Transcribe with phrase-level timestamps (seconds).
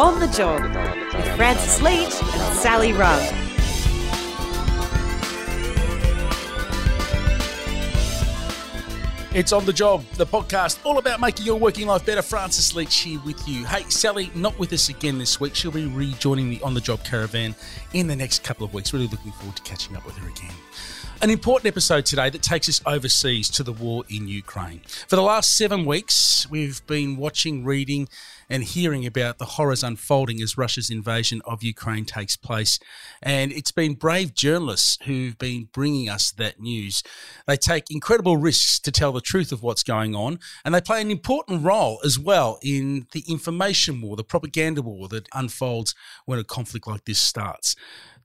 [0.00, 0.62] On the Job
[1.14, 3.20] with Francis Leach and Sally Rugg.
[9.34, 12.22] It's On the Job, the podcast all about making your working life better.
[12.22, 13.66] Francis Leach here with you.
[13.66, 15.54] Hey, Sally, not with us again this week.
[15.54, 17.54] She'll be rejoining the On the Job caravan
[17.92, 18.94] in the next couple of weeks.
[18.94, 20.54] Really looking forward to catching up with her again.
[21.20, 24.80] An important episode today that takes us overseas to the war in Ukraine.
[25.06, 28.08] For the last seven weeks, we've been watching, reading,
[28.50, 32.78] and hearing about the horrors unfolding as Russia's invasion of Ukraine takes place.
[33.22, 37.02] And it's been brave journalists who've been bringing us that news.
[37.46, 41.00] They take incredible risks to tell the truth of what's going on, and they play
[41.00, 45.94] an important role as well in the information war, the propaganda war that unfolds
[46.26, 47.76] when a conflict like this starts.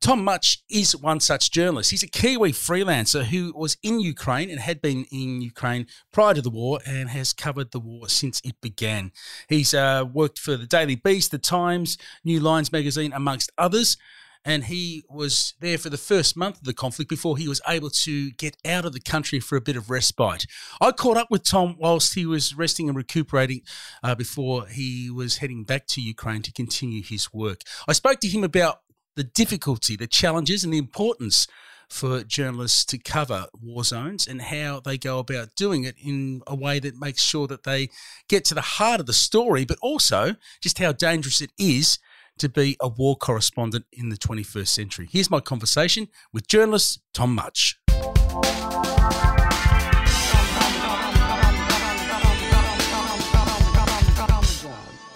[0.05, 1.89] Tom Mutch is one such journalist.
[1.89, 6.43] He's a Kiwi freelancer who was in Ukraine and had been in Ukraine prior to
[6.43, 9.11] the war and has covered the war since it began.
[9.49, 13.97] He's uh, worked for the Daily Beast, The Times, New Lines magazine, amongst others.
[14.45, 17.89] And he was there for the first month of the conflict before he was able
[17.89, 20.45] to get out of the country for a bit of respite.
[20.79, 23.61] I caught up with Tom whilst he was resting and recuperating
[24.03, 27.61] uh, before he was heading back to Ukraine to continue his work.
[27.87, 28.81] I spoke to him about
[29.15, 31.47] the difficulty, the challenges, and the importance
[31.89, 36.55] for journalists to cover war zones and how they go about doing it in a
[36.55, 37.89] way that makes sure that they
[38.27, 41.99] get to the heart of the story, but also just how dangerous it is
[42.37, 45.07] to be a war correspondent in the 21st century.
[45.09, 47.79] Here's my conversation with journalist Tom Mutch.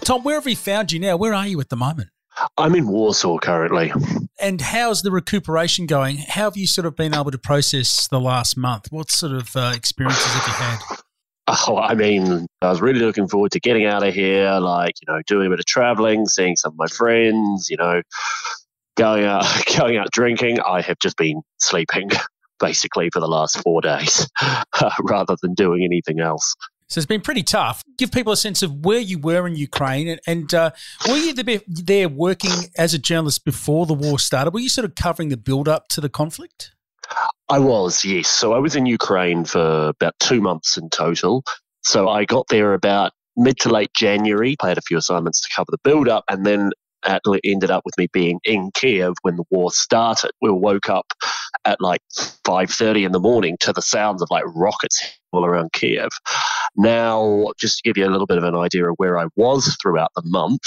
[0.05, 1.17] Tom, where have we found you now?
[1.17, 2.09] Where are you at the moment?
[2.57, 3.91] I'm in Warsaw currently.
[4.39, 6.17] And how's the recuperation going?
[6.17, 8.91] How have you sort of been able to process the last month?
[8.91, 10.79] What sort of uh, experiences have you had?
[11.67, 15.11] Oh, I mean, I was really looking forward to getting out of here, like, you
[15.11, 18.03] know, doing a bit of traveling, seeing some of my friends, you know,
[18.95, 19.45] going out,
[19.77, 20.59] going out drinking.
[20.59, 22.11] I have just been sleeping
[22.59, 24.27] basically for the last four days
[25.01, 26.53] rather than doing anything else.
[26.89, 27.83] So it's been pretty tough.
[27.97, 30.71] Give people a sense of where you were in Ukraine, and, and uh,
[31.07, 31.33] were you
[31.67, 34.55] there working as a journalist before the war started?
[34.55, 36.71] Were you sort of covering the build up to the conflict?
[37.47, 38.27] I was, yes.
[38.27, 41.43] So I was in Ukraine for about two months in total.
[41.83, 44.55] So I got there about mid to late January.
[44.61, 46.71] I had a few assignments to cover the build up, and then
[47.07, 50.31] it ended up with me being in Kiev when the war started.
[50.41, 51.13] We woke up
[51.65, 52.01] at like
[52.45, 56.09] 5.30 in the morning to the sounds of like rockets all around Kiev.
[56.75, 59.77] Now, just to give you a little bit of an idea of where I was
[59.81, 60.61] throughout the month,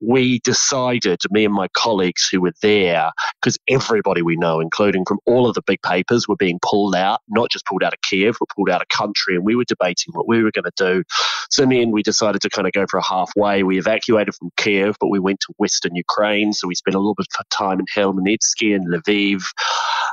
[0.00, 5.18] we decided, me and my colleagues who were there, because everybody we know, including from
[5.26, 8.36] all of the big papers, were being pulled out, not just pulled out of Kiev,
[8.38, 11.02] but pulled out of country, and we were debating what we were going to do.
[11.50, 13.62] So, in the end, we decided to kind of go for a halfway.
[13.62, 17.14] We evacuated from Kiev, but we went to Western Ukraine, so we spent a little
[17.14, 19.42] bit of time in Khmelnytsky and Lviv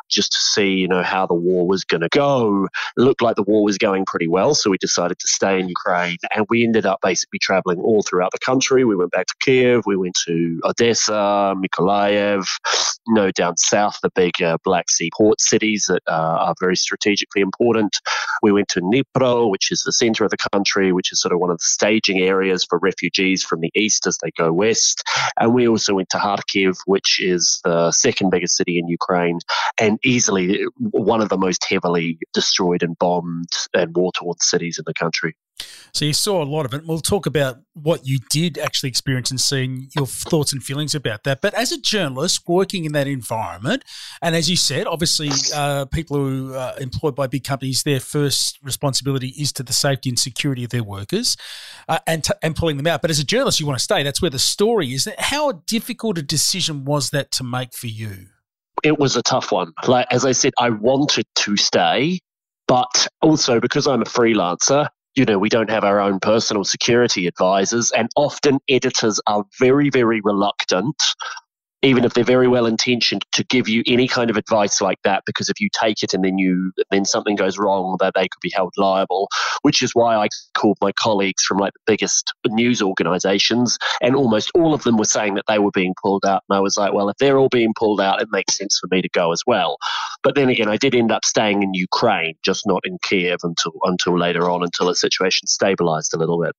[0.10, 2.68] just to see, you know, how the war was going to go.
[2.98, 5.68] It looked like the war was going pretty well, so we decided to stay in
[5.68, 8.84] Ukraine, and we ended up basically traveling all throughout the country.
[8.84, 12.48] We went back to Kiev, we went to Odessa, Mykolaiv,
[13.08, 16.76] you know, down south, the big uh, Black Sea port cities that uh, are very
[16.76, 18.00] strategically important.
[18.46, 21.40] We went to Dnipro, which is the center of the country, which is sort of
[21.40, 25.04] one of the staging areas for refugees from the east as they go west.
[25.40, 29.40] And we also went to Kharkiv, which is the second biggest city in Ukraine
[29.80, 34.84] and easily one of the most heavily destroyed and bombed and war torn cities in
[34.86, 35.36] the country.
[35.94, 36.86] So you saw a lot of it.
[36.86, 41.24] We'll talk about what you did actually experience and seeing your thoughts and feelings about
[41.24, 41.42] that.
[41.42, 43.84] But as a journalist working in that environment,
[44.22, 48.60] and as you said, obviously uh, people who are employed by big companies, their first
[48.62, 51.38] responsibility is to the safety and security of their workers
[51.88, 53.02] uh, and, t- and pulling them out.
[53.02, 54.04] But as a journalist, you want to stay.
[54.04, 55.08] That's where the story is.
[55.18, 58.28] How difficult a decision was that to make for you?
[58.84, 59.72] It was a tough one.
[59.88, 62.20] Like as I said, I wanted to stay,
[62.68, 67.28] but also because I'm a freelancer, you know, we don't have our own personal security
[67.28, 71.02] advisors, and often editors are very, very reluctant
[71.86, 75.24] even if they're very well intentioned, to give you any kind of advice like that.
[75.26, 78.42] Because if you take it and then you then something goes wrong, that they could
[78.42, 79.28] be held liable.
[79.62, 84.52] Which is why I called my colleagues from like the biggest news organisations, and almost
[84.56, 86.44] all of them were saying that they were being pulled out.
[86.50, 88.88] And I was like, well, if they're all being pulled out, it makes sense for
[88.92, 89.78] me to go as well.
[90.24, 93.74] But then again, I did end up staying in Ukraine, just not in Kiev until
[93.84, 96.56] until later on, until the situation stabilised a little bit.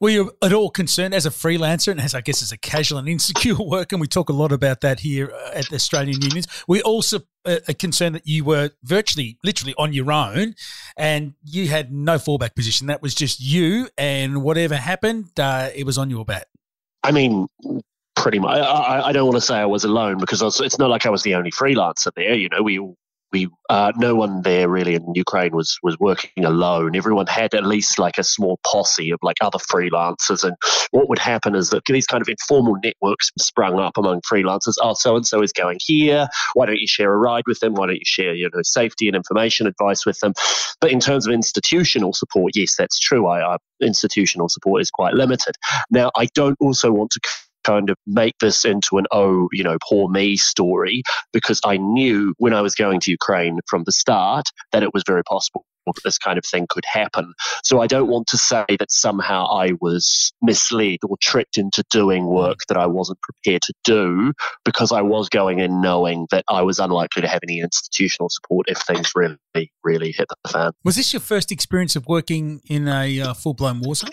[0.00, 2.98] Were you at all concerned as a freelancer and as I guess as a casual
[2.98, 3.96] and insecure worker?
[3.96, 6.46] And we talk a lot about that here at the Australian Unions.
[6.66, 10.54] We also uh, are concerned that you were virtually, literally on your own,
[10.96, 12.86] and you had no fallback position.
[12.88, 16.48] That was just you, and whatever happened, uh, it was on your bat.
[17.02, 17.46] I mean,
[18.16, 18.58] pretty much.
[18.58, 21.10] I, I, don't want to say I was alone because was, it's not like I
[21.10, 22.34] was the only freelancer there.
[22.34, 22.78] You know, we
[23.32, 26.96] we uh, no one there really in Ukraine was was working alone.
[26.96, 30.44] Everyone had at least like a small posse of like other freelancers.
[30.44, 30.56] And
[30.90, 34.74] what would happen is that these kind of informal networks sprung up among freelancers.
[34.82, 36.28] Oh, so and so is going here.
[36.54, 37.74] Why don't you share a ride with them?
[37.74, 40.32] Why don't you share you know safety and information advice with them?
[40.80, 43.26] But in terms of institutional support, yes, that's true.
[43.26, 45.56] I, I institutional support is quite limited.
[45.90, 47.20] Now, I don't also want to
[47.64, 51.02] kind of make this into an oh, you know, poor me story
[51.32, 55.02] because I knew when I was going to Ukraine from the start that it was
[55.06, 57.32] very possible that this kind of thing could happen.
[57.64, 62.26] So I don't want to say that somehow I was misled or tricked into doing
[62.26, 64.32] work that I wasn't prepared to do
[64.64, 68.66] because I was going in knowing that I was unlikely to have any institutional support
[68.68, 70.72] if things really, really hit the fan.
[70.84, 74.10] Was this your first experience of working in a uh, full blown war zone?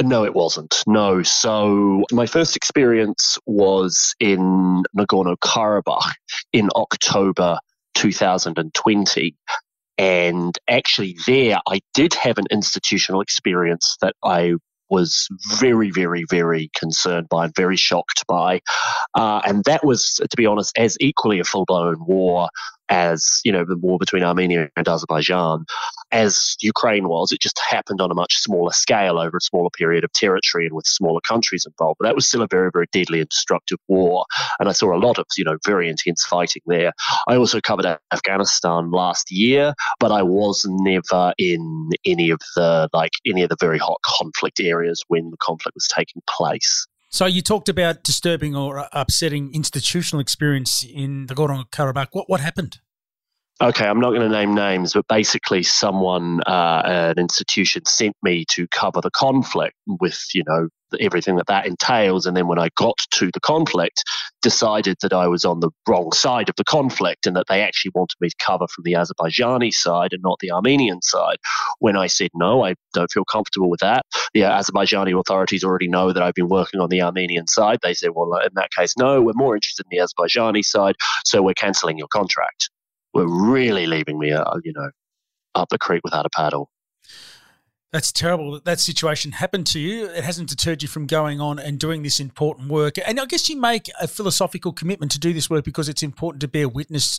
[0.00, 0.82] Uh, no, it wasn't.
[0.86, 1.22] No.
[1.22, 6.14] So my first experience was in Nagorno Karabakh
[6.54, 7.58] in October
[7.96, 9.36] 2020.
[9.98, 14.54] And actually, there I did have an institutional experience that I
[14.88, 18.60] was very, very, very concerned by and very shocked by.
[19.14, 22.48] Uh, and that was, to be honest, as equally a full blown war
[22.90, 25.64] as you know the war between Armenia and Azerbaijan,
[26.10, 27.32] as Ukraine was.
[27.32, 30.74] It just happened on a much smaller scale over a smaller period of territory and
[30.74, 31.98] with smaller countries involved.
[32.00, 34.24] But that was still a very, very deadly and destructive war,
[34.58, 36.92] and I saw a lot of you know very intense fighting there.
[37.28, 43.12] I also covered Afghanistan last year, but I was never in any of the like
[43.26, 46.86] any of the very hot conflict areas when the conflict was taking place.
[47.12, 52.08] So you talked about disturbing or upsetting institutional experience in the Nagorno Karabakh.
[52.12, 52.78] What what happened?
[53.62, 58.46] Okay, I'm not going to name names, but basically, someone, uh, an institution, sent me
[58.52, 60.68] to cover the conflict with, you know,
[60.98, 62.24] everything that that entails.
[62.24, 64.02] And then when I got to the conflict,
[64.40, 67.92] decided that I was on the wrong side of the conflict and that they actually
[67.94, 71.36] wanted me to cover from the Azerbaijani side and not the Armenian side.
[71.80, 74.06] When I said no, I don't feel comfortable with that.
[74.32, 77.80] The Azerbaijani authorities already know that I've been working on the Armenian side.
[77.82, 80.94] They said, well, in that case, no, we're more interested in the Azerbaijani side,
[81.26, 82.70] so we're cancelling your contract
[83.14, 84.90] were really leaving me, uh, you know,
[85.54, 86.70] up the creek without a paddle.
[87.92, 90.06] That's terrible that that situation happened to you.
[90.06, 92.94] It hasn't deterred you from going on and doing this important work.
[93.04, 96.40] And I guess you make a philosophical commitment to do this work because it's important
[96.42, 97.18] to bear witness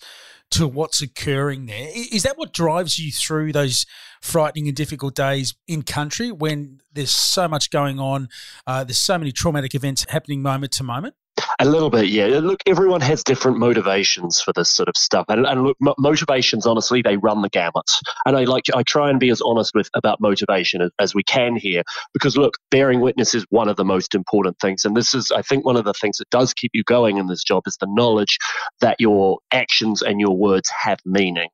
[0.52, 1.90] to what's occurring there.
[1.94, 3.86] Is that what drives you through those
[4.22, 8.30] frightening and difficult days in country when there's so much going on?
[8.66, 11.16] Uh, there's so many traumatic events happening moment to moment?
[11.60, 12.26] A little bit, yeah.
[12.26, 17.02] Look, everyone has different motivations for this sort of stuff, and, and look, motivations, honestly,
[17.02, 17.90] they run the gamut.
[18.26, 21.24] And I like, I try and be as honest with about motivation as, as we
[21.24, 21.84] can here,
[22.14, 25.42] because look, bearing witness is one of the most important things, and this is, I
[25.42, 27.88] think, one of the things that does keep you going in this job is the
[27.90, 28.38] knowledge
[28.80, 31.50] that your actions and your words have meaning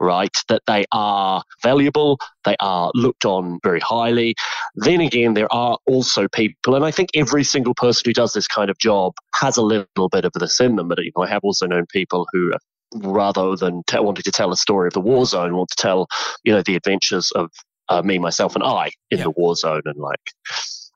[0.00, 0.34] right?
[0.48, 4.34] That they are valuable, they are looked on very highly.
[4.74, 8.48] Then again, there are also people, and I think every single person who does this
[8.48, 10.88] kind of job has a little bit of this in them.
[10.88, 12.52] But you know, I have also known people who
[12.96, 16.08] rather than t- wanting to tell a story of the war zone, want to tell,
[16.42, 17.50] you know, the adventures of
[17.88, 19.24] uh, me, myself, and I in yeah.
[19.24, 20.20] the war zone, and like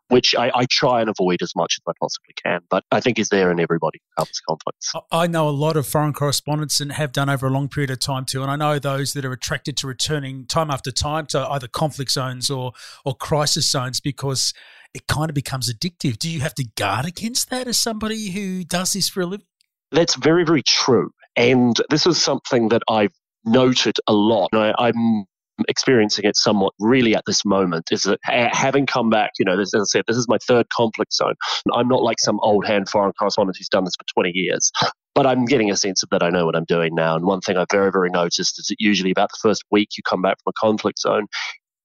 [0.09, 2.61] which I, I, try and avoid as much as I possibly can.
[2.69, 4.93] But I think is there in everybody who covers conflicts.
[5.11, 8.01] I know a lot of foreign correspondents and have done over a long period of
[8.01, 8.43] time too.
[8.43, 12.11] And I know those that are attracted to returning time after time to either conflict
[12.11, 12.73] zones or
[13.05, 14.53] or crisis zones because
[14.95, 16.19] it kind of becomes addictive.
[16.19, 19.47] Do you have to guard against that as somebody who does this for a living?
[19.91, 21.11] That's very, very true.
[21.37, 23.13] And this is something that I've
[23.45, 24.51] noted a lot.
[24.53, 25.25] I, I'm
[25.69, 29.73] experiencing it somewhat really at this moment is that having come back, you know, as
[29.75, 31.35] I said, this is my third conflict zone.
[31.73, 34.71] I'm not like some old hand foreign correspondent who's done this for 20 years,
[35.15, 37.15] but I'm getting a sense of that I know what I'm doing now.
[37.15, 40.03] And one thing I've very, very noticed is that usually about the first week you
[40.09, 41.27] come back from a conflict zone,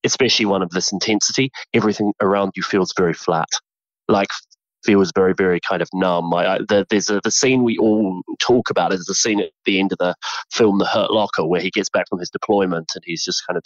[0.03, 3.49] especially one of this intensity, everything around you feels very flat.
[4.07, 4.29] Like
[4.83, 6.33] feels very, very kind of numb.
[6.33, 9.51] I, I, the, there's a, the scene we all talk about is the scene at
[9.65, 10.15] the end of the
[10.51, 13.57] film, The Hurt Locker, where he gets back from his deployment and he's just kind
[13.57, 13.63] of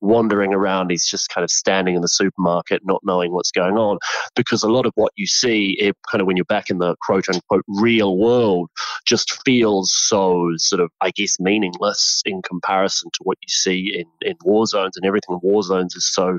[0.00, 0.90] wandering around.
[0.90, 3.98] He's just kind of standing in the supermarket, not knowing what's going on.
[4.34, 6.96] Because a lot of what you see, it, kind of when you're back in the
[7.02, 8.70] quote unquote real world,
[9.06, 14.28] just feels so sort of, I guess, meaningless in comparison to what you see in,
[14.28, 14.96] in war zones.
[14.96, 16.38] And everything in war zones is so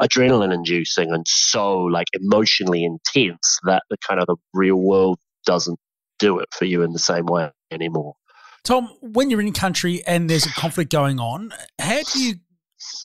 [0.00, 5.78] adrenaline inducing and so like emotionally intense that the kind of the real world doesn't
[6.18, 8.14] do it for you in the same way anymore.
[8.62, 12.34] Tom, when you're in country and there's a conflict going on, how do you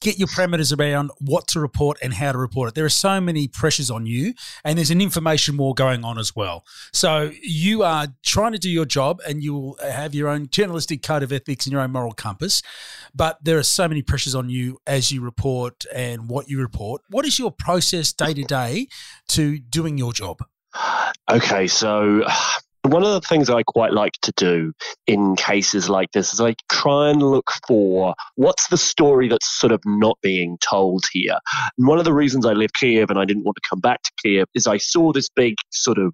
[0.02, 2.76] get your parameters around what to report and how to report it.
[2.76, 6.36] There are so many pressures on you, and there's an information war going on as
[6.36, 6.64] well.
[6.94, 11.02] So you are trying to do your job, and you will have your own journalistic
[11.02, 12.62] code of ethics and your own moral compass.
[13.14, 17.02] But there are so many pressures on you as you report and what you report.
[17.10, 18.88] What is your process day to day
[19.30, 20.44] to doing your job?
[21.32, 22.24] Okay, so
[22.86, 24.74] one of the things I quite like to do
[25.08, 29.72] in cases like this is I try and look for what's the story that's sort
[29.72, 31.38] of not being told here.
[31.78, 34.04] And one of the reasons I left Kiev and I didn't want to come back
[34.04, 36.14] to Kiev is I saw this big sort of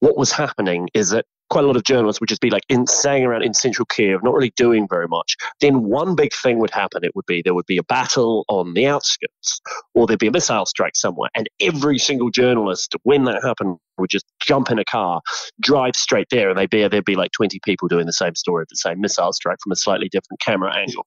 [0.00, 2.86] what was happening is that quite a lot of journalists would just be like in,
[2.86, 5.36] staying around in central Kiev, not really doing very much.
[5.60, 7.04] Then one big thing would happen.
[7.04, 9.60] It would be there would be a battle on the outskirts,
[9.94, 14.08] or there'd be a missile strike somewhere, and every single journalist, when that happened, would
[14.08, 15.20] just jump in a car,
[15.60, 18.62] drive straight there, and they'd be there'd be like twenty people doing the same story
[18.62, 21.04] of the same missile strike from a slightly different camera angle.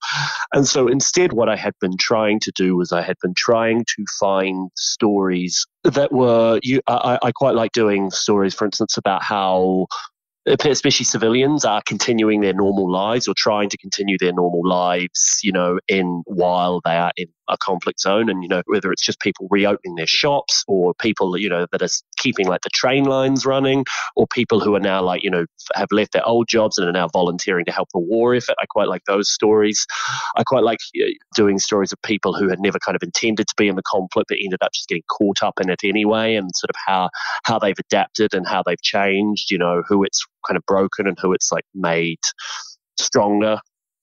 [0.53, 3.83] And so instead, what I had been trying to do was I had been trying
[3.83, 6.81] to find stories that were you.
[6.85, 9.87] I, I quite like doing stories, for instance, about how
[10.45, 15.51] especially civilians are continuing their normal lives or trying to continue their normal lives, you
[15.51, 18.29] know, in while they are in a conflict zone.
[18.29, 21.81] And, you know, whether it's just people reopening their shops or people, you know, that
[21.81, 23.85] are keeping like the train lines running
[24.15, 26.91] or people who are now like, you know, have left their old jobs and are
[26.91, 28.55] now volunteering to help the war effort.
[28.61, 29.85] I quite like those stories.
[30.35, 30.79] I quite like
[31.35, 34.29] doing stories of people who had never kind of intended to be in the conflict
[34.29, 37.09] but ended up just getting caught up in it anyway and sort of how,
[37.43, 41.17] how they've adapted and how they've changed, you know, who it's kind of broken and
[41.19, 42.19] who it's like made
[42.97, 43.59] stronger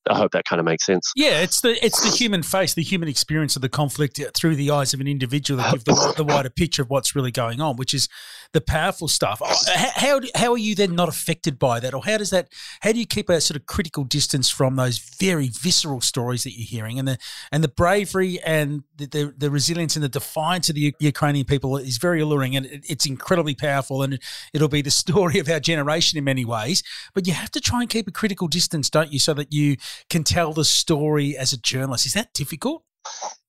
[0.09, 1.13] I hope that kind of makes sense.
[1.15, 4.57] Yeah, it's the it's the human face, the human experience of the conflict uh, through
[4.57, 7.61] the eyes of an individual that give the, the wider picture of what's really going
[7.61, 8.09] on, which is
[8.53, 9.41] the powerful stuff.
[9.43, 9.57] Oh,
[9.95, 12.49] how how are you then not affected by that, or how does that?
[12.81, 16.53] How do you keep a sort of critical distance from those very visceral stories that
[16.53, 17.19] you're hearing, and the
[17.51, 21.77] and the bravery and the the, the resilience and the defiance of the Ukrainian people
[21.77, 24.19] is very alluring, and it's incredibly powerful, and
[24.53, 26.83] it'll be the story of our generation in many ways.
[27.15, 29.77] But you have to try and keep a critical distance, don't you, so that you
[30.11, 32.07] can tell the story as a journalist.
[32.07, 32.85] Is that difficult?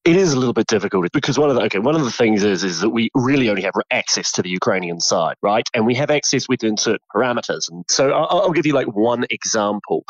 [0.05, 2.43] It is a little bit difficult because one of the okay one of the things
[2.43, 5.67] is is that we really only have access to the Ukrainian side, right?
[5.73, 7.71] And we have access within certain parameters.
[7.71, 10.03] And so I'll, I'll give you like one example.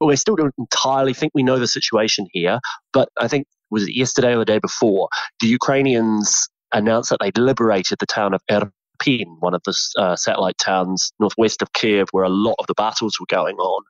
[0.00, 2.60] We still don't entirely think we know the situation here,
[2.92, 5.08] but I think was it yesterday or the day before
[5.40, 8.70] the Ukrainians announced that they'd liberated the town of Irpin
[9.40, 13.18] One of the uh, satellite towns northwest of Kiev, where a lot of the battles
[13.18, 13.82] were going on.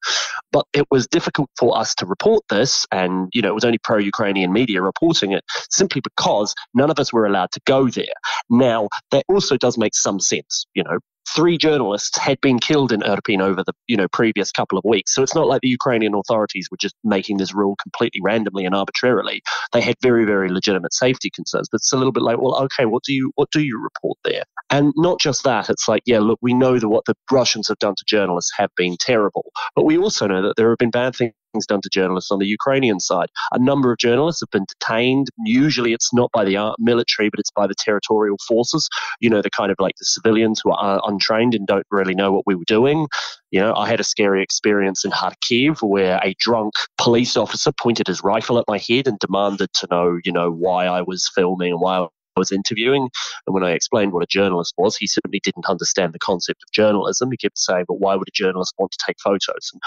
[0.50, 3.78] But it was difficult for us to report this, and you know it was only
[3.78, 8.04] pro-Ukrainian media reporting it, simply because none of us were allowed to go there.
[8.50, 10.66] Now that also does make some sense.
[10.74, 10.98] You know,
[11.28, 15.14] three journalists had been killed in Irpin over the you know previous couple of weeks.
[15.14, 18.74] So it's not like the Ukrainian authorities were just making this rule completely randomly and
[18.74, 19.42] arbitrarily.
[19.72, 21.68] They had very very legitimate safety concerns.
[21.70, 24.18] But it's a little bit like, well, okay, what do you what do you report
[24.24, 24.44] there?
[24.70, 27.78] And not just that, it's like, yeah, look, we know that what the Russians have
[27.78, 31.14] done to journalists have been terrible, but we also know that there have been bad
[31.14, 33.28] things done to journalists on the Ukrainian side.
[33.52, 35.28] A number of journalists have been detained.
[35.44, 38.88] Usually it's not by the military, but it's by the territorial forces,
[39.20, 42.32] you know, the kind of like the civilians who are untrained and don't really know
[42.32, 43.06] what we were doing.
[43.50, 48.06] You know, I had a scary experience in Kharkiv where a drunk police officer pointed
[48.06, 51.72] his rifle at my head and demanded to know, you know, why I was filming
[51.72, 53.08] and why was interviewing.
[53.46, 56.72] And when I explained what a journalist was, he simply didn't understand the concept of
[56.72, 57.30] journalism.
[57.30, 59.82] He kept saying, but why would a journalist want to take photos and,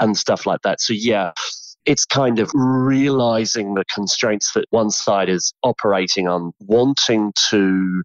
[0.00, 0.80] and stuff like that?
[0.80, 1.32] So, yeah,
[1.84, 8.02] it's kind of realizing the constraints that one side is operating on, wanting to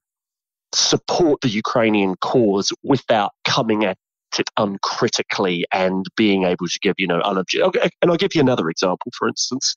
[0.73, 3.97] support the Ukrainian cause without coming at
[4.39, 7.89] it uncritically and being able to give, you know, unobjective.
[8.01, 9.73] And I'll give you another example, for instance,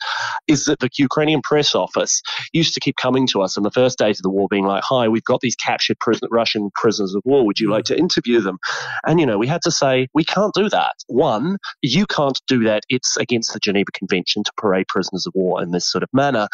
[0.47, 3.99] is that the Ukrainian press office used to keep coming to us in the first
[3.99, 7.23] days of the war, being like, "Hi, we've got these captured prison, Russian prisoners of
[7.25, 7.45] war.
[7.47, 8.59] Would you like to interview them?"
[9.07, 10.95] And you know, we had to say, "We can't do that.
[11.07, 12.85] One, you can't do that.
[12.89, 16.49] It's against the Geneva Convention to parade prisoners of war in this sort of manner."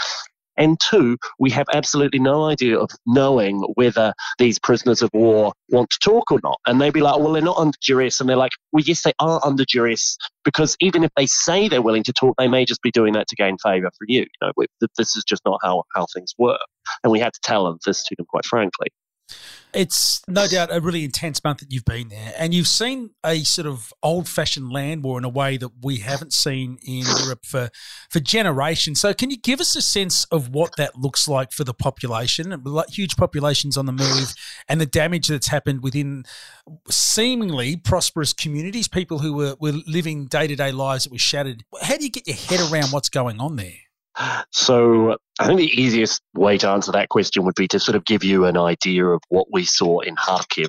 [0.57, 5.91] And two, we have absolutely no idea of knowing whether these prisoners of war want
[5.91, 6.59] to talk or not.
[6.67, 8.21] And they'd be like, well, they're not under duress.
[8.21, 11.83] And they're like, well, yes, they are under duress because even if they say they're
[11.83, 14.21] willing to talk, they may just be doing that to gain favor for you.
[14.21, 14.53] You know,
[14.99, 16.61] this is just not how, how things work.
[17.05, 18.89] And we had to tell them this to them, quite frankly.
[19.73, 23.45] It's no doubt a really intense month that you've been there, and you've seen a
[23.45, 27.71] sort of old-fashioned land war in a way that we haven't seen in Europe for
[28.11, 29.01] for generations.
[29.01, 32.65] So, can you give us a sense of what that looks like for the population?
[32.89, 34.35] Huge populations on the move,
[34.69, 36.25] and the damage that's happened within
[36.89, 41.65] seemingly prosperous communities, people who were, were living day to day lives that were shattered.
[41.81, 43.90] How do you get your head around what's going on there?
[44.53, 48.05] So I think the easiest way to answer that question would be to sort of
[48.05, 50.69] give you an idea of what we saw in Kharkiv,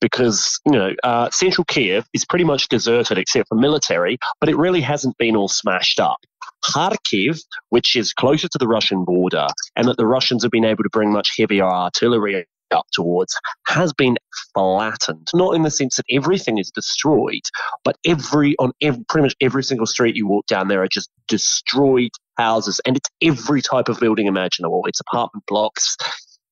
[0.00, 4.56] because you know uh, central Kiev is pretty much deserted except for military, but it
[4.56, 6.18] really hasn't been all smashed up.
[6.64, 10.82] Kharkiv, which is closer to the Russian border, and that the Russians have been able
[10.82, 13.34] to bring much heavier artillery up towards
[13.66, 14.16] has been
[14.54, 15.28] flattened.
[15.34, 17.42] Not in the sense that everything is destroyed,
[17.84, 21.10] but every on every, pretty much every single street you walk down there are just
[21.28, 24.84] destroyed houses, and it's every type of building imaginable.
[24.86, 25.96] It's apartment blocks,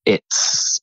[0.04, 0.80] it's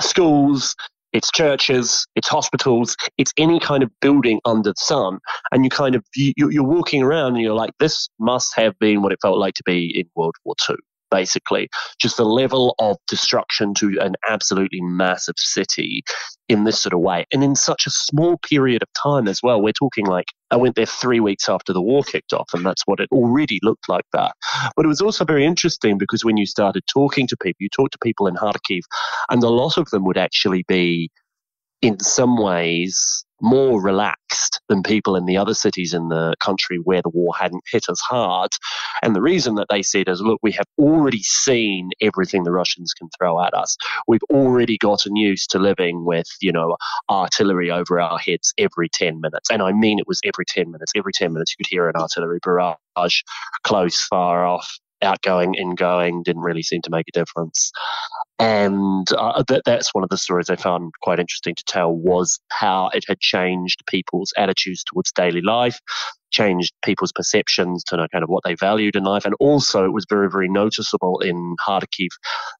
[0.00, 0.74] schools,
[1.12, 5.18] it's churches, it's hospitals, it's any kind of building under the sun.
[5.52, 9.02] And you kind of you, you're walking around and you're like, this must have been
[9.02, 10.76] what it felt like to be in World War II
[11.10, 11.68] basically.
[12.00, 16.02] Just the level of destruction to an absolutely massive city
[16.48, 17.26] in this sort of way.
[17.32, 19.60] And in such a small period of time as well.
[19.60, 22.82] We're talking like I went there three weeks after the war kicked off, and that's
[22.86, 24.32] what it already looked like that.
[24.76, 27.92] But it was also very interesting because when you started talking to people, you talked
[27.92, 28.80] to people in Kharkiv,
[29.30, 31.10] and a lot of them would actually be
[31.82, 37.02] in some ways more relaxed than people in the other cities in the country where
[37.02, 38.50] the war hadn't hit as hard.
[39.02, 42.92] And the reason that they said is, look, we have already seen everything the Russians
[42.92, 43.76] can throw at us.
[44.06, 46.76] We've already gotten used to living with, you know,
[47.10, 49.50] artillery over our heads every 10 minutes.
[49.50, 50.92] And I mean, it was every 10 minutes.
[50.96, 53.22] Every 10 minutes, you could hear an artillery barrage
[53.64, 57.70] close, far off, outgoing, ingoing, didn't really seem to make a difference.
[58.38, 62.38] And uh, that, that's one of the stories I found quite interesting to tell was
[62.50, 65.80] how it had changed people's attitudes towards daily life,
[66.30, 69.24] changed people's perceptions to know kind of what they valued in life.
[69.24, 72.08] And also, it was very, very noticeable in Kharkiv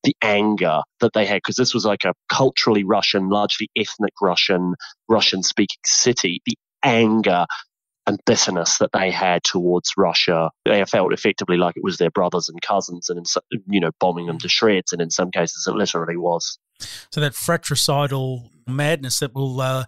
[0.03, 4.75] the anger that they had, because this was like a culturally Russian, largely ethnic Russian,
[5.09, 6.41] Russian speaking city.
[6.45, 7.47] The anger
[8.09, 10.51] and bitterness that they had towards Russia.
[10.65, 14.27] They felt effectively like it was their brothers and cousins, and in, you know, bombing
[14.27, 14.43] them mm.
[14.43, 14.93] to shreds.
[14.93, 16.59] And in some cases, it literally was.
[17.13, 19.85] So that fratricidal madness that will uh,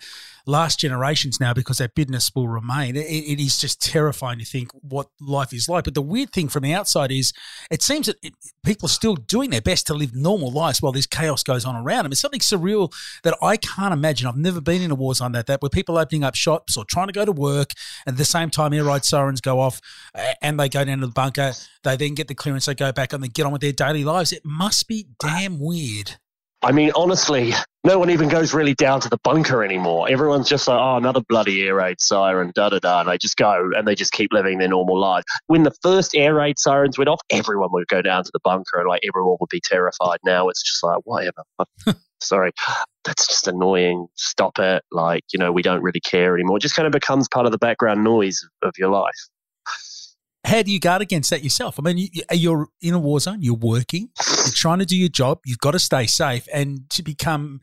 [0.47, 2.97] last generations now because that bitterness will remain.
[2.97, 5.85] It, it is just terrifying to think what life is like.
[5.85, 7.33] But the weird thing from the outside is
[7.71, 10.93] it seems that it, people are still doing their best to live normal lives while
[10.93, 12.13] this chaos goes on around them.
[12.13, 14.27] It's something surreal that I can't imagine.
[14.27, 16.85] I've never been in a war zone like that where people opening up shops or
[16.85, 17.71] trying to go to work
[18.07, 19.81] and at the same time air raid sirens go off
[20.43, 21.53] and they go down to the bunker.
[21.85, 24.05] They then get the clearance, they go back and they get on with their daily
[24.05, 24.33] lives.
[24.33, 26.17] It must be damn weird.
[26.63, 30.09] I mean, honestly, no one even goes really down to the bunker anymore.
[30.09, 33.01] Everyone's just like, oh, another bloody air raid siren, da da da.
[33.01, 35.25] And they just go and they just keep living their normal life.
[35.47, 38.79] When the first air raid sirens went off, everyone would go down to the bunker
[38.79, 40.19] and like everyone would be terrified.
[40.25, 41.43] Now it's just like, whatever.
[42.23, 42.53] Sorry,
[43.05, 44.07] that's just annoying.
[44.15, 44.85] Stop it.
[44.93, 46.59] Like, you know, we don't really care anymore.
[46.59, 49.29] It just kind of becomes part of the background noise of your life
[50.51, 51.79] how do you guard against that yourself?
[51.79, 55.09] I mean, you, are in a war zone, you're working, you're trying to do your
[55.09, 57.61] job, you've got to stay safe, and to become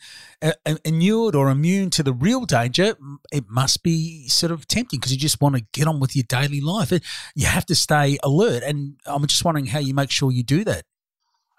[0.85, 2.95] inured or immune to the real danger,
[3.31, 6.23] it must be sort of tempting because you just want to get on with your
[6.29, 6.93] daily life.
[7.35, 10.63] You have to stay alert, and I'm just wondering how you make sure you do
[10.63, 10.83] that.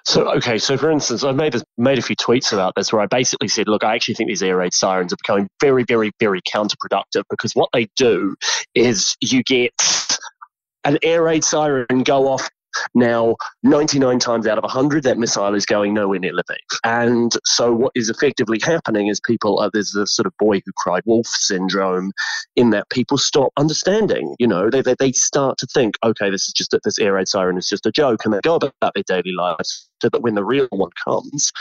[0.06, 3.02] So okay, so for instance, I made a, made a few tweets about this where
[3.02, 6.12] I basically said, look, I actually think these air raid sirens are becoming very, very,
[6.18, 8.34] very counterproductive because what they do
[8.74, 9.72] is you get
[10.88, 12.48] an air raid siren go off
[12.94, 16.56] now, 99 times out of 100, that missile is going nowhere near Lviv.
[16.84, 20.72] And so, what is effectively happening is people, uh, there's a sort of boy who
[20.76, 22.12] cried wolf syndrome,
[22.56, 24.34] in that people stop understanding.
[24.38, 27.28] You know, they, they, they start to think, okay, this is just this air raid
[27.28, 30.34] siren is just a joke, and they go about their daily lives so that when
[30.34, 31.52] the real one comes,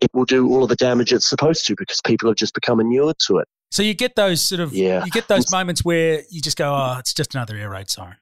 [0.00, 2.80] it will do all of the damage it's supposed to because people have just become
[2.80, 3.48] inured to it.
[3.70, 5.02] So you get those sort of, yeah.
[5.02, 8.18] you get those moments where you just go, oh, it's just another air raid siren.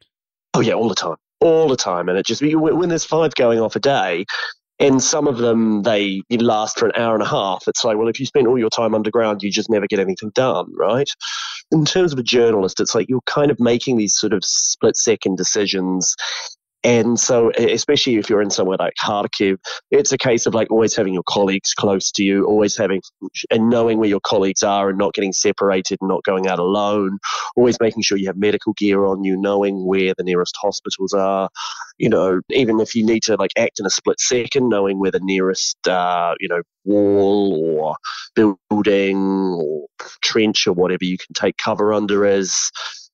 [0.54, 3.60] Oh yeah, all the time, all the time, and it just when there's five going
[3.60, 4.24] off a day,
[4.78, 7.64] and some of them they last for an hour and a half.
[7.68, 10.30] It's like, well, if you spend all your time underground, you just never get anything
[10.34, 11.08] done, right?
[11.70, 14.96] In terms of a journalist, it's like you're kind of making these sort of split
[14.96, 16.16] second decisions
[16.82, 19.58] and so, especially if you're in somewhere like Kharkiv,
[19.90, 23.02] it's a case of like always having your colleagues close to you, always having
[23.50, 27.18] and knowing where your colleagues are and not getting separated and not going out alone,
[27.54, 31.50] always making sure you have medical gear on you, knowing where the nearest hospitals are.
[31.98, 35.10] You know, even if you need to like act in a split second, knowing where
[35.10, 37.96] the nearest, uh, you know, wall or
[38.70, 39.86] building or
[40.22, 42.70] trench or whatever you can take cover under is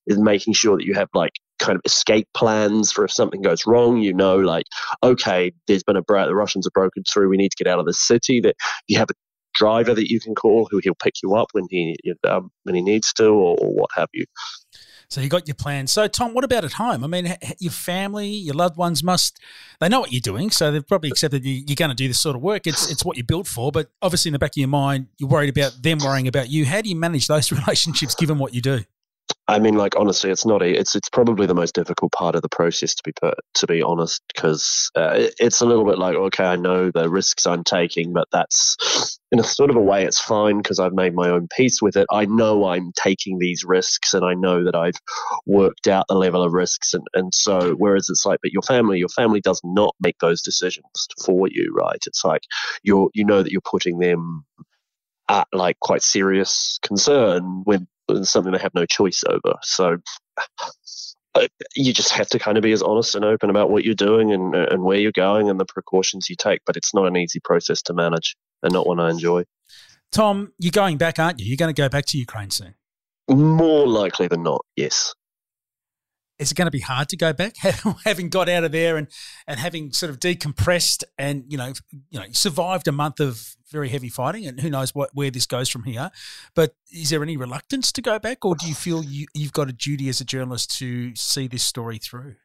[0.07, 3.65] is making sure that you have like kind of escape plans for if something goes
[3.65, 3.97] wrong.
[3.97, 4.65] You know, like,
[5.03, 7.29] okay, there's been a break, the Russians have broken through.
[7.29, 8.39] We need to get out of the city.
[8.41, 8.55] That
[8.87, 9.13] you have a
[9.53, 12.81] driver that you can call who he'll pick you up when he um, when he
[12.81, 14.25] needs to, or, or what have you.
[15.09, 15.87] So you got your plan.
[15.87, 17.03] So Tom, what about at home?
[17.03, 19.39] I mean, your family, your loved ones must
[19.79, 22.19] they know what you're doing, so they've probably accepted you, are going to do this
[22.19, 22.67] sort of work.
[22.67, 25.29] It's it's what you're built for, but obviously in the back of your mind, you're
[25.29, 26.65] worried about them worrying about you.
[26.65, 28.81] How do you manage those relationships given what you do?
[29.49, 30.61] I mean, like honestly, it's not.
[30.61, 33.81] It's it's probably the most difficult part of the process to be put, to be
[33.81, 37.63] honest, because uh, it, it's a little bit like okay, I know the risks I'm
[37.63, 41.29] taking, but that's in a sort of a way, it's fine because I've made my
[41.29, 42.07] own peace with it.
[42.11, 44.99] I know I'm taking these risks, and I know that I've
[45.45, 48.99] worked out the level of risks, and and so whereas it's like, but your family,
[48.99, 52.03] your family does not make those decisions for you, right?
[52.05, 52.41] It's like
[52.83, 54.45] you're you know that you're putting them
[55.29, 57.87] at like quite serious concern when
[58.23, 59.55] something they have no choice over.
[59.63, 59.97] So
[61.35, 63.95] uh, you just have to kind of be as honest and open about what you're
[63.95, 66.61] doing and, and where you're going and the precautions you take.
[66.65, 69.43] But it's not an easy process to manage and not one I enjoy.
[70.11, 71.45] Tom, you're going back, aren't you?
[71.45, 72.75] You're going to go back to Ukraine soon.
[73.29, 75.13] More likely than not, yes
[76.39, 77.57] is it going to be hard to go back?
[78.05, 79.07] Having got out of there and
[79.47, 81.73] and having sort of decompressed and you know
[82.09, 85.45] you know survived a month of very heavy fighting and who knows what where this
[85.45, 86.11] goes from here.
[86.55, 89.69] But is there any reluctance to go back or do you feel you, you've got
[89.69, 92.35] a duty as a journalist to see this story through?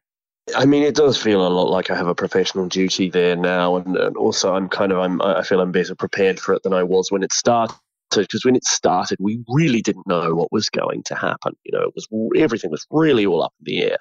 [0.57, 3.77] I mean, it does feel a lot like I have a professional duty there now,
[3.77, 6.73] and, and also I'm kind of I'm I feel I'm better prepared for it than
[6.73, 7.75] I was when it started
[8.21, 11.53] because when it started, we really didn't know what was going to happen.
[11.63, 13.97] You know, it was everything was really all up in the air.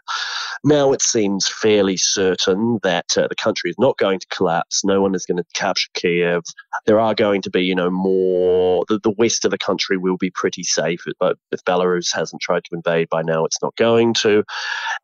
[0.65, 4.85] Now it seems fairly certain that uh, the country is not going to collapse.
[4.85, 6.43] No one is going to capture Kiev.
[6.87, 8.85] There are going to be, you know, more.
[8.89, 12.65] The, the west of the country will be pretty safe, but if Belarus hasn't tried
[12.65, 14.45] to invade by now, it's not going to.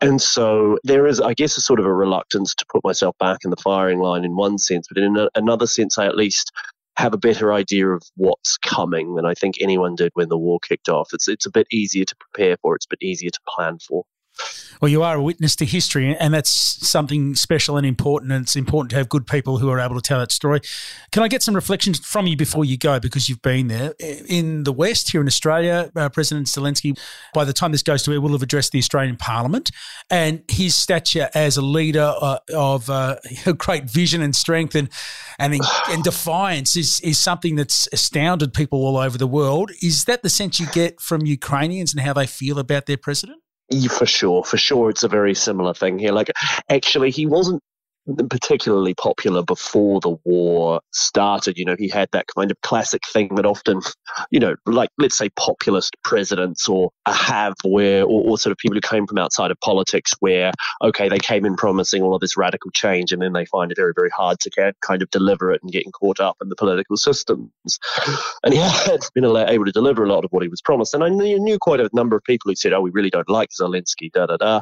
[0.00, 3.38] And so there is, I guess, a sort of a reluctance to put myself back
[3.44, 6.52] in the firing line in one sense, but in another sense, I at least
[6.98, 10.58] have a better idea of what's coming than I think anyone did when the war
[10.61, 11.11] kicked off.
[11.12, 12.74] It's it's a bit easier to prepare for.
[12.74, 14.04] It's a bit easier to plan for.
[14.81, 16.51] Well, you are a witness to history, and that's
[16.88, 18.31] something special and important.
[18.31, 20.61] And it's important to have good people who are able to tell that story.
[21.11, 24.62] Can I get some reflections from you before you go, because you've been there in
[24.62, 25.90] the West here in Australia?
[25.96, 26.96] Uh, President Zelensky,
[27.35, 29.72] by the time this goes to air, will have addressed the Australian Parliament,
[30.11, 33.16] and his stature as a leader uh, of uh,
[33.59, 34.88] great vision and strength and
[35.40, 35.55] and,
[35.88, 39.70] and defiance is is something that's astounded people all over the world.
[39.83, 43.40] Is that the sense you get from Ukrainians and how they feel about their president?
[43.90, 46.12] For sure, for sure, it's a very similar thing here.
[46.12, 46.31] Like,
[46.70, 47.62] actually, he wasn't
[48.30, 51.58] particularly popular before the war started.
[51.58, 53.80] You know, he had that kind of classic thing that often,
[54.30, 58.58] you know, like let's say populist presidents or a have where, or, or, sort of
[58.58, 62.20] people who came from outside of politics where, okay, they came in promising all of
[62.20, 65.10] this radical change and then they find it very, very hard to get, kind of
[65.10, 67.50] deliver it and getting caught up in the political systems.
[68.44, 70.94] And he had been able to deliver a lot of what he was promised.
[70.94, 73.50] And I knew quite a number of people who said, oh, we really don't like
[73.50, 74.60] Zelensky, da da da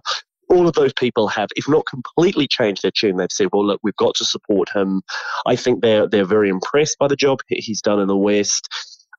[0.49, 3.81] all of those people have, if not completely changed their tune, they've said, well, look,
[3.83, 5.03] we've got to support him.
[5.47, 8.69] I think they're, they're very impressed by the job he's done in the West.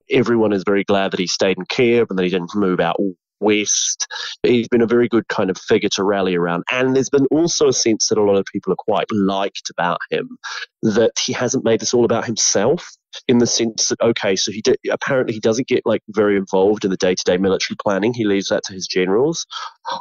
[0.09, 2.97] Everyone is very glad that he stayed in Kiev and that he didn't move out
[3.39, 4.07] West.
[4.43, 6.63] He's been a very good kind of figure to rally around.
[6.71, 9.99] And there's been also a sense that a lot of people are quite liked about
[10.09, 10.37] him,
[10.81, 12.95] that he hasn't made this all about himself
[13.27, 16.86] in the sense that okay, so he did, apparently he doesn't get like very involved
[16.86, 18.13] in the day to day military planning.
[18.13, 19.45] He leaves that to his generals.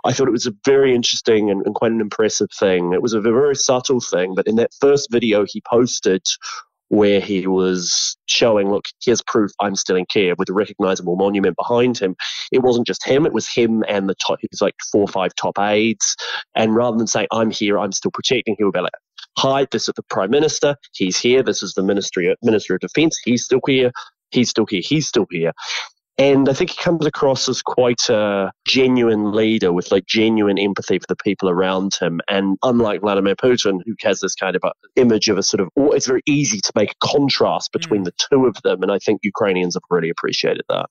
[0.04, 2.92] I thought it was a very interesting and, and quite an impressive thing.
[2.92, 6.22] It was a very subtle thing, but in that first video he posted
[6.88, 11.56] where he was showing, look, here's proof I'm still in Kiev with a recognizable monument
[11.56, 12.14] behind him.
[12.52, 15.34] It wasn't just him, it was him and the top, his like four or five
[15.34, 16.16] top aides.
[16.54, 18.92] And rather than saying, I'm here, I'm still protecting, he would be like,
[19.38, 20.76] Hi, this is the Prime Minister.
[20.94, 21.42] He's here.
[21.42, 23.20] This is the Ministry Minister of Defence.
[23.22, 23.92] He's still here.
[24.30, 24.82] He's still here.
[24.82, 25.52] He's still here.
[26.18, 30.98] And I think he comes across as quite a genuine leader with like genuine empathy
[30.98, 32.22] for the people around him.
[32.30, 34.62] And unlike Vladimir Putin, who has this kind of
[34.96, 38.06] image of a sort of, it's very easy to make a contrast between mm.
[38.06, 38.82] the two of them.
[38.82, 40.86] And I think Ukrainians have really appreciated that.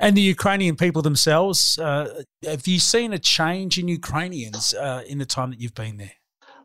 [0.00, 5.18] And the Ukrainian people themselves, uh, have you seen a change in Ukrainians uh, in
[5.18, 6.12] the time that you've been there?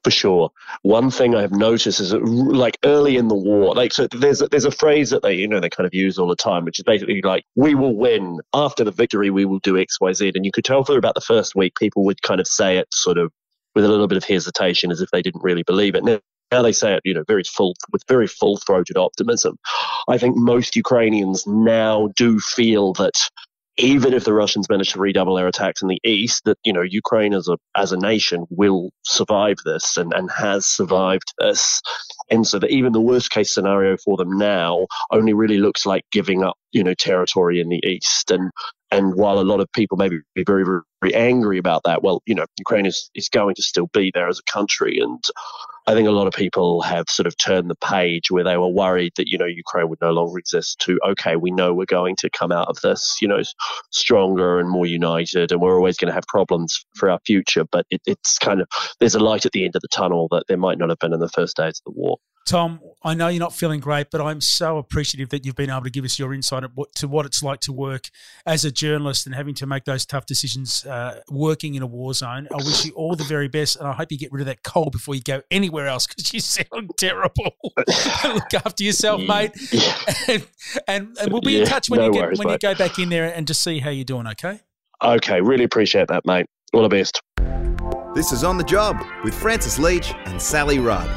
[0.04, 0.50] For sure.
[0.82, 4.66] One thing I've noticed is that, like early in the war, like so there's there's
[4.66, 6.84] a phrase that they you know they kind of use all the time, which is
[6.84, 9.30] basically like we will win after the victory.
[9.30, 11.74] We will do X Y Z, and you could tell for about the first week
[11.78, 13.32] people would kind of say it sort of
[13.76, 16.04] with a little bit of hesitation, as if they didn't really believe it.
[16.04, 16.20] Now,
[16.52, 19.58] now they say it, you know, very full with very full-throated optimism.
[20.08, 23.14] I think most Ukrainians now do feel that
[23.78, 26.82] even if the Russians manage to redouble their attacks in the east, that you know
[26.82, 31.82] Ukraine as a as a nation will survive this and, and has survived this,
[32.30, 36.04] and so that even the worst case scenario for them now only really looks like
[36.12, 38.52] giving up you know territory in the east and
[38.92, 42.22] and while a lot of people may be very, very, very angry about that, well,
[42.26, 45.00] you know, Ukraine is, is going to still be there as a country.
[45.00, 45.22] And
[45.90, 48.68] I think a lot of people have sort of turned the page where they were
[48.68, 52.18] worried that, you know, Ukraine would no longer exist to, okay, we know we're going
[52.18, 53.42] to come out of this, you know,
[53.92, 57.64] stronger and more united, and we're always going to have problems for our future.
[57.72, 58.68] But it, it's kind of,
[59.00, 61.14] there's a light at the end of the tunnel that there might not have been
[61.14, 62.18] in the first days of the war.
[62.48, 65.84] Tom, I know you're not feeling great, but I'm so appreciative that you've been able
[65.84, 66.64] to give us your insight
[66.96, 68.10] to what it's like to work
[68.46, 72.14] as a journalist and having to make those tough decisions uh, working in a war
[72.14, 72.48] zone.
[72.50, 74.64] I wish you all the very best, and I hope you get rid of that
[74.64, 77.58] cold before you go anywhere else because you sound terrible.
[78.24, 79.52] Look after yourself, mate,
[80.30, 80.48] and,
[80.88, 82.74] and, and we'll be yeah, in touch when, no you, get, worries, when you go
[82.76, 84.62] back in there and just see how you're doing, okay?
[85.04, 86.46] Okay, really appreciate that, mate.
[86.74, 87.20] All the best.
[88.16, 91.10] This is On the Job with Francis Leach and Sally Rugg.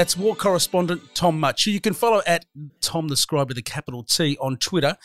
[0.00, 2.46] That's war correspondent Tom Mutch, who you can follow at
[2.80, 4.96] Tom the Scribe with a capital T on Twitter.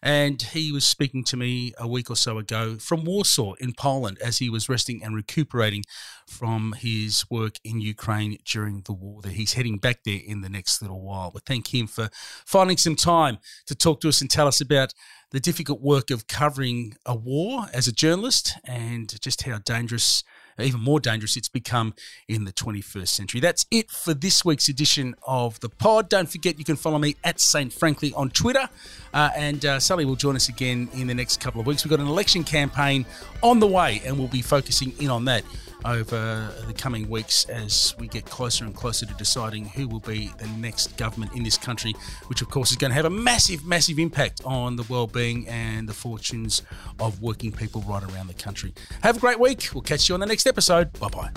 [0.00, 4.18] And he was speaking to me a week or so ago from Warsaw in Poland
[4.22, 5.82] as he was resting and recuperating
[6.28, 9.22] from his work in Ukraine during the war.
[9.22, 11.32] That he's heading back there in the next little while.
[11.32, 12.08] But thank him for
[12.46, 14.94] finding some time to talk to us and tell us about
[15.32, 20.22] the difficult work of covering a war as a journalist and just how dangerous
[20.58, 21.94] even more dangerous it's become
[22.28, 23.40] in the 21st century.
[23.40, 26.08] That's it for this week's edition of the pod.
[26.08, 27.72] Don't forget you can follow me at St.
[27.72, 28.68] Frankly on Twitter.
[29.12, 31.84] Uh, and uh, Sally will join us again in the next couple of weeks.
[31.84, 33.06] We've got an election campaign
[33.42, 35.44] on the way, and we'll be focusing in on that
[35.84, 40.30] over the coming weeks as we get closer and closer to deciding who will be
[40.38, 41.94] the next government in this country,
[42.26, 45.88] which of course is going to have a massive, massive impact on the well-being and
[45.88, 46.62] the fortunes
[46.98, 48.72] of working people right around the country.
[49.02, 49.68] Have a great week.
[49.74, 50.92] We'll catch you on the next episode.
[50.98, 51.30] Bye bye.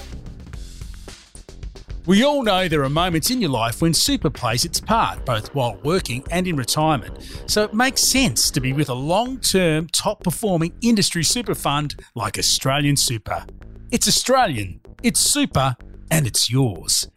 [2.06, 5.54] We all know there are moments in your life when super plays its part, both
[5.54, 7.22] while working and in retirement.
[7.48, 11.96] So it makes sense to be with a long term, top performing industry super fund
[12.16, 13.46] like Australian Super.
[13.89, 15.73] It's Australian, it's super,
[16.12, 17.08] and it's yours.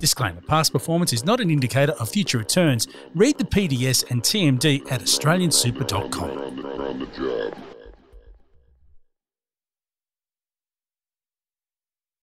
[0.00, 2.88] Disclaimer past performance is not an indicator of future returns.
[3.14, 7.69] Read the PDS and TMD at australiansuper.com.